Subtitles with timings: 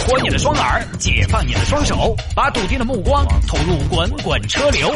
[0.00, 4.94] 活你的双耳，解放你的双手，把笃定的目光投入滚滚车流。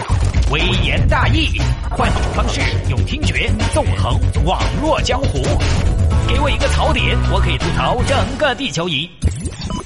[0.51, 1.61] 微言大义，
[1.91, 5.43] 换种方式用听觉纵横网络江湖。
[6.29, 9.09] 给我一个槽点，我可以吐槽整个地球仪。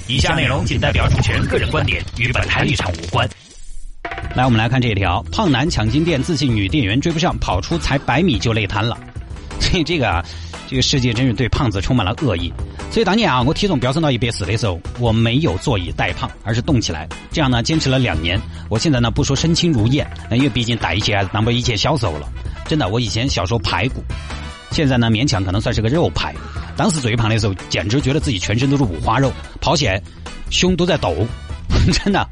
[0.07, 3.27] 以下内容仅代表主持人个人观点，与本台立场无关。
[4.35, 8.97] 来，我们来看这一条：胖男抢金店，自信女店员追不上，跑出才百米就累瘫了。
[9.59, 10.23] 所以这个啊，
[10.67, 12.51] 这个世界真是对胖子充满了恶意。
[12.91, 17.07] 所以当年啊，我体重飙升到一百四的时候，我没有坐以待胖，而是动起来。
[17.31, 18.39] 这样呢，坚持了两年。
[18.69, 22.29] 我现在呢，不说身轻如燕，因为毕竟代谢还是当不以前小时候了。
[22.67, 24.03] 真的，我以前小时候排骨，
[24.71, 26.33] 现在呢勉强可能算是个肉排。
[26.77, 30.01] 当时最胖的时候，简直觉得自己全身都是五花肉，跑起来
[30.49, 31.15] 胸都在抖，
[32.03, 32.27] 真的。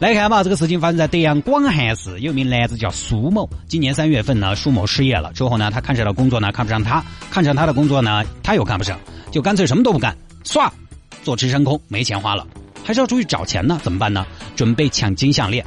[0.00, 3.48] 来看吧，这个事情发生在德阳广汉市，有名男子叫苏某。
[3.68, 8.98] 今年三月份呢，苏某失业了，之后呢，他看上的工作呢看不上他，看上他的工作呢他又看不上，
[9.30, 10.68] 就干脆什么都不干，唰，
[11.22, 12.46] 坐吃山空，没钱花了，
[12.84, 14.26] 还是要出去找钱呢，怎么办呢？
[14.56, 15.64] 准备抢金项链，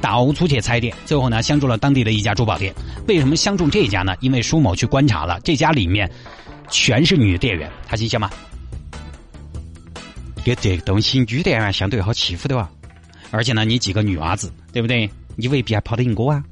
[0.00, 2.74] 到处去拆店，最后呢相中了当地的一家珠宝店。
[3.06, 4.14] 为什么相中这家呢？
[4.20, 6.10] 因为苏某去观察了，这家里面
[6.68, 8.28] 全是女店员，他心想嘛，
[10.44, 12.68] 给这个东西女店员相对好欺负的哇。
[13.30, 15.08] 而且呢，你几个女娃子，对不对？
[15.36, 16.42] 你未必还跑得赢我啊！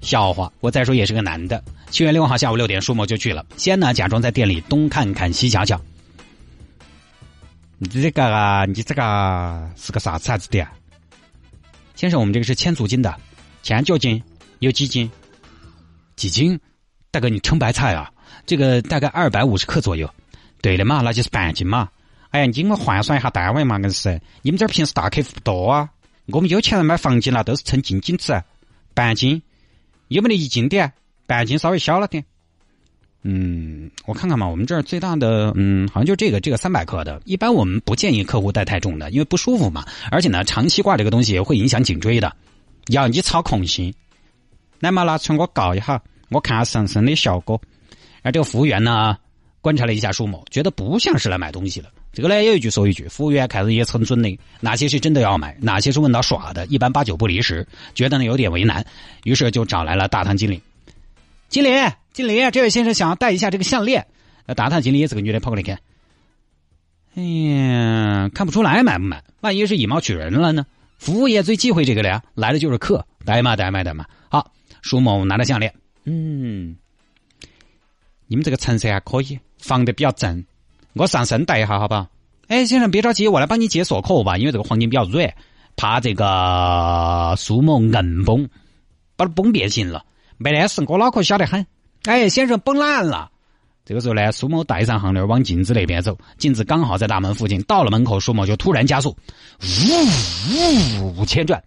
[0.00, 1.62] 笑话，我再说也是个男的。
[1.90, 3.44] 七月六号下午六点，舒某就去了。
[3.56, 5.80] 先呢，假装在店里东看看西瞧瞧。
[7.78, 10.66] 你这个啊，你这个是个啥子店？
[11.94, 13.14] 先生，我们这个是千足金的，
[13.62, 14.22] 前脚金
[14.60, 15.10] 有几斤？
[16.14, 16.58] 几斤？
[17.10, 18.10] 大哥，你称白菜啊？
[18.44, 20.08] 这个大概二百五十克左右。
[20.60, 21.88] 对的嘛，那就是半斤嘛。
[22.30, 24.20] 哎呀，你们换算一下单位嘛，硬是。
[24.42, 25.88] 你们这儿平时大客户不多啊。
[26.32, 28.42] 我们有钱人买黄金啦，都是称斤斤吃，
[28.94, 29.42] 半斤
[30.08, 30.92] 有没得一斤的？
[31.26, 32.24] 半斤稍微小了点。
[33.22, 37.20] 嗯，我看看嘛，我们这儿最大的，嗯，好像就这个，这个三百克的。
[37.24, 39.84] 一般我们不建议客户带太重的，因为不舒服嘛。
[40.10, 42.34] 而且呢，长期挂这个东西会影响颈椎的。
[42.88, 43.92] 要你操控心，
[44.78, 47.60] 来嘛，拿出我搞一下，我看下上身的效果。
[48.22, 49.16] 而这个服务员呢，
[49.60, 51.90] 观察了一下舒某，觉得不像是来买东西的。
[52.16, 58.82] 这个呢，有一句说一句，服务员看着也成准的，哪些是真的要买，哪些是问到耍的，一般八九不离十，觉得呢有点为难，
[59.24, 60.62] 于是就找来了大堂经理。
[61.50, 61.68] 经理，
[62.14, 64.06] 经理，这位先生想要戴一下这个项链。
[64.46, 65.78] 那大堂经理也是个女的，跑过来看。
[67.16, 70.64] 哎呀，看不出来买不买，万一是以貌取人了呢？
[70.96, 74.06] 服务业最忌讳这个了呀，来的就是客，戴嘛戴嘛戴嘛。
[74.30, 74.50] 好，
[74.80, 76.74] 舒某拿着项链，嗯，
[78.26, 80.42] 你们这个成色还可以，放的比较正。
[80.96, 82.06] 我上身戴一下，好不好？
[82.48, 85.34] 哎，先生别着急，我来帮你解锁扣吧，因为这个黄金比较软，
[85.76, 88.48] 怕这个苏某硬崩，
[89.16, 90.04] 把它崩变形了。
[90.38, 91.66] 没得事，我脑壳小得很。
[92.04, 93.30] 哎，先生崩烂了。
[93.84, 97.60] 这个时候呢，苏某带上项链往镜子那边走，镜子刚好在大门附近。
[97.64, 99.16] 到了门口，苏某就突然加速，
[101.00, 101.62] 呜呜千转，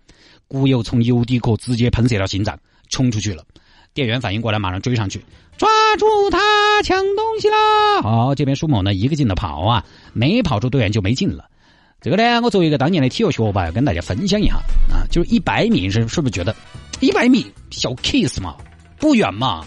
[0.48, 2.58] 骨油从油底壳直接喷射到心脏，
[2.90, 3.46] 冲出去了。
[3.94, 5.24] 店员反应过来，马上追上去，
[5.58, 6.38] 抓抓住他
[6.84, 8.02] 抢东西啦！
[8.04, 9.84] 好，这边舒某呢，一个劲的跑啊，
[10.14, 11.46] 没跑出队员就没劲了。
[12.00, 14.58] 这个呢，我作为一个当年的体育学霸，要跟大家分享一下
[14.94, 16.56] 啊，就是一百米是是不是觉得
[17.00, 18.56] 一百米小 case 嘛，
[19.00, 19.66] 不远嘛？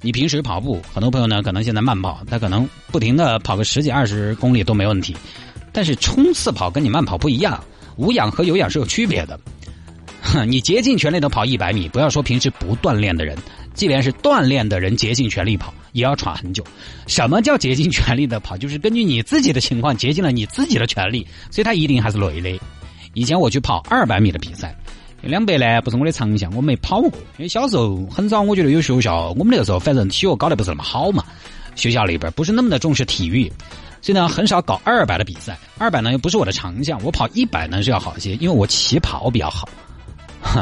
[0.00, 5.16] 你平时跑步，很多朋友呢可能现在慢跑，他可能不停的跑个十几二十公里都没问题，
[5.72, 7.62] 但是冲刺跑跟你慢跑不一样，
[7.96, 9.38] 无氧和有氧是有区别的。
[10.22, 13.38] 哼 你竭尽全力的跑一百米，不要说平时不锻炼的人，
[13.76, 16.64] 即便是锻炼的人，竭尽全力跑也要喘很久。
[17.06, 18.56] 什么叫竭尽全力的跑？
[18.56, 22.58] 就是根据你自己的情况竭尽了你自己的全力，所以他一定还是累的。
[23.12, 24.74] 以前我去跑二百米的比赛，
[25.20, 27.10] 两百呢不是我的长项，我没跑过。
[27.36, 31.22] 因为小时候很早，我觉得有学校，我们那个时候反正体育搞得不是那么好嘛，
[31.74, 33.52] 学校里边不是那么的重视体育，
[34.00, 35.56] 所以呢很少搞二百的比赛。
[35.78, 39.68] 二百呢又不是我的长项，我跑一百呢是要好一些，因为我起跑比较好。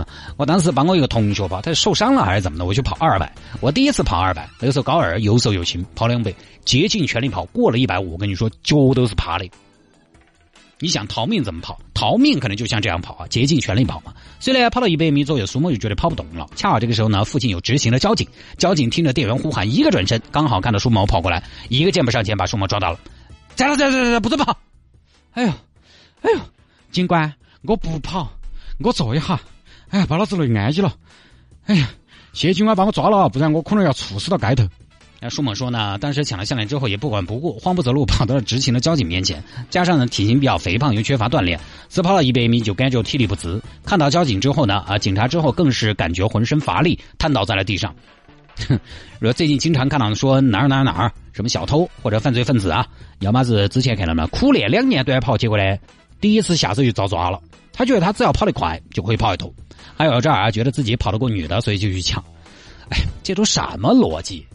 [0.37, 2.65] 我当时帮我一个同学跑，他是受伤了还是怎么的？
[2.65, 6.33] 我去跑二百，我第一次跑二百，那个时候高二，又瘦又轻，跑两百，
[6.65, 9.49] 竭尽全力跑，过了一百五，我跟你说脚都是趴的。
[10.81, 11.79] 你想逃命怎么跑？
[11.95, 14.13] 逃命可能就像这样跑啊，竭尽全力跑嘛。
[14.41, 16.47] 虽然，跑到一百米左右，苏某就觉得跑不动了。
[16.57, 22.99] 恰好这个时候呢，附近有执勤的交警，交警听着店员呼喊，一个转身，刚好看到苏某跑过来，一个箭步上前把苏某抓到了。
[23.55, 24.55] 在了，在了，在了，不准跑！
[25.33, 25.49] 哎呦，
[26.23, 26.41] 哎呦，
[26.91, 27.33] 警官，
[27.63, 28.31] 我不跑，
[28.81, 29.41] 我坐一下。
[29.91, 30.93] 哎呀，把老子累安逸了！
[31.67, 31.89] 哎呀，
[32.33, 34.69] 谢警官把我抓了，不然我可能要猝死到街头。
[35.21, 41.59] 那舒某说呢，当时抢了项链之后也不管不顾，慌不择路跑到了执勤的交警面前，加上呢体型比较肥胖又缺乏锻炼，
[41.89, 43.59] 只跑了一百米就感觉体力不支。
[43.87, 47.95] 看到交警之后呢，啊，警察之后更是感觉浑身乏力，瘫倒在了地上。
[48.69, 48.79] 哼，
[49.21, 52.87] 说最近经常看到说哪儿哪儿哪儿什么小偷或者犯罪分子啊，
[53.21, 55.65] 要么是之前看到了苦练两年短跑，结果呢
[56.21, 57.41] 第一次下手就遭抓了。
[57.75, 59.53] 他觉得他只要跑得快就可以跑一头。
[59.97, 62.25] 还有这儿啊，觉得自己跑得过女的，所以就去抢。
[62.89, 64.47] 哎，这都什么逻辑？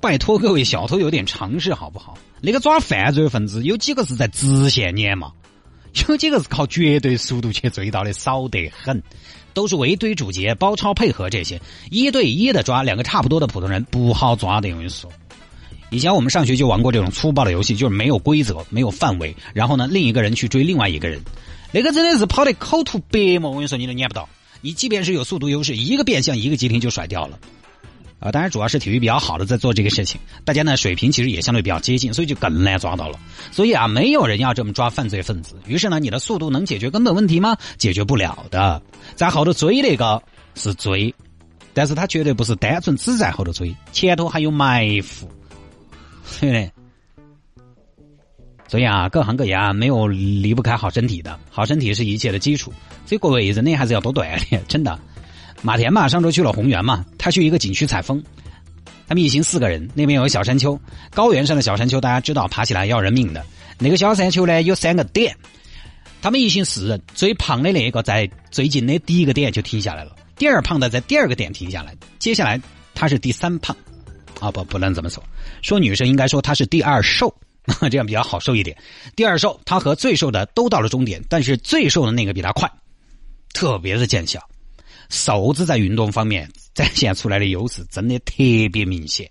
[0.00, 2.16] 拜托各位小偷有点常识好不好？
[2.40, 5.32] 那个抓犯罪分子有几个是在直线撵嘛？
[6.08, 9.02] 有几个是靠绝对速度去追到的，少得很。
[9.54, 11.58] 都是围堆堵截、包抄配合这些，
[11.90, 14.68] 一对一的抓两个差不多的普通人不好抓的。
[14.68, 15.10] 我跟你说，
[15.90, 21.20] 以前我们上学就玩过这种粗暴的游戏，就是没有规则、没有范围，然后呢，另一个人去追另外一个人，
[21.72, 23.50] 那个真的是跑得口吐白沫。
[23.50, 24.28] 我跟你说，你都撵不到。
[24.62, 27.38] 你即便是有速度优势，一个变向、一个急停就甩掉了。
[28.18, 33.18] 啊，当然主要是体育比较好的在做这个事情，大家呢水平其实也相对比较接近，所以就更难抓到了。
[33.52, 35.54] 所以啊，没有人要这么抓犯罪分子。
[35.66, 37.56] 于是呢，你的速度能解决根本问题吗？
[37.76, 38.82] 解决不了的。
[39.14, 40.20] 在后头追那个
[40.54, 41.14] 是追，
[41.74, 45.28] 但是他绝对不是单纯只在后头追，前头还有埋伏，
[46.40, 46.70] 对不对？
[48.68, 52.72] 所以啊，各行各业啊，没有离不开好身体的，好身体是一切的基础。
[53.04, 54.98] 所以各位人呢，还是要多锻炼， 真的。
[55.62, 58.22] 马田嘛，上周去了红原嘛，他去一个景区采风，
[59.06, 60.78] 他们一行四个人，那边有个小山丘，
[61.14, 63.44] 高原上的小山丘，大家知道爬起来要人命的。
[63.78, 65.36] 那个小山丘呢有三个点，
[66.20, 72.60] 他们一行四人，最胖的那个在最近的第一个点就停下来了，第二胖的在第二个点停下来，接下来
[72.94, 73.76] 他是第三胖，
[74.40, 75.22] 啊不不能这么说，
[75.62, 77.34] 说女生应该说她是第二瘦，
[77.90, 78.76] 这样比较好受一点。
[79.14, 82.70] 第二瘦，她和最瘦的都到了终点，但是最瘦的那个比她快，
[83.52, 84.40] 特别的见效。
[85.08, 88.34] 瘦子在运动方面展现出来的优势真的特
[88.72, 89.30] 别明显。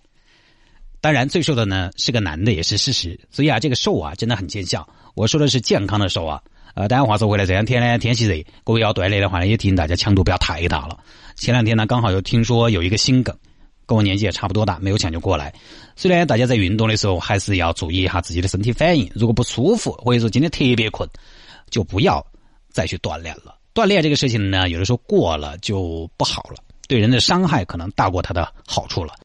[1.02, 3.20] 当然，最瘦的呢是个男的，也是事实。
[3.30, 4.88] 所以啊，这个瘦啊真的很见效。
[5.14, 6.42] 我说的是健康的瘦啊。
[6.74, 10.98] 呃，当然话说回来，这两天呢天气热，各位要锻炼的话呢，也提醒大家强度不要太大了。
[11.36, 13.38] 前两天呢刚好又听说有一个心梗，
[13.86, 15.54] 跟我年纪也差不多大，没有抢救过来。
[15.96, 19.10] 虽然，大家在运动的时候还是要注意一下自己的身体反应。
[19.16, 21.10] 如果不舒服，或者说今天特别困，
[21.70, 22.26] 就不要
[22.70, 23.58] 再去锻炼了。
[23.74, 29.16] 锻炼这个事情呢，有的时候过了就不好了，对人的伤害可能大过它的好处了。